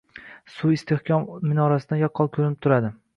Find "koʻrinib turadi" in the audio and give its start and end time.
2.39-2.91